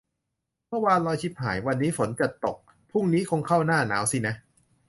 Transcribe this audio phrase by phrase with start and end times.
[0.69, 2.57] เมื่อวานร้อนชิบหาย วันนี้ฝนจะตก
[2.91, 4.35] พรุ้งนี้คงเข้าหน้าหนาวสินะ